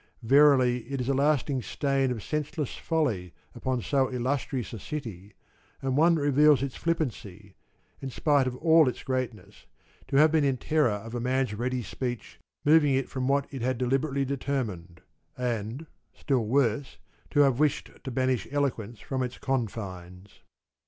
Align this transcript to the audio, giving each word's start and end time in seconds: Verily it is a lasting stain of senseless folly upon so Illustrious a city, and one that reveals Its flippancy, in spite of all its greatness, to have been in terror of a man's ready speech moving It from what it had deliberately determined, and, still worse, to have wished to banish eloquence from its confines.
Verily 0.23 0.79
it 0.91 0.99
is 0.99 1.07
a 1.09 1.13
lasting 1.13 1.61
stain 1.61 2.09
of 2.09 2.23
senseless 2.23 2.75
folly 2.75 3.35
upon 3.53 3.83
so 3.83 4.07
Illustrious 4.11 4.73
a 4.73 4.79
city, 4.79 5.35
and 5.79 5.95
one 5.95 6.15
that 6.15 6.21
reveals 6.21 6.63
Its 6.63 6.75
flippancy, 6.75 7.53
in 8.01 8.09
spite 8.09 8.47
of 8.47 8.55
all 8.55 8.89
its 8.89 9.03
greatness, 9.03 9.67
to 10.07 10.15
have 10.15 10.31
been 10.31 10.43
in 10.43 10.57
terror 10.57 10.89
of 10.89 11.13
a 11.13 11.19
man's 11.19 11.53
ready 11.53 11.83
speech 11.83 12.39
moving 12.65 12.95
It 12.95 13.09
from 13.09 13.27
what 13.27 13.45
it 13.51 13.61
had 13.61 13.77
deliberately 13.77 14.25
determined, 14.25 15.01
and, 15.37 15.85
still 16.15 16.47
worse, 16.47 16.97
to 17.29 17.41
have 17.41 17.59
wished 17.59 17.91
to 18.03 18.09
banish 18.09 18.47
eloquence 18.49 19.01
from 19.01 19.21
its 19.21 19.37
confines. 19.37 20.39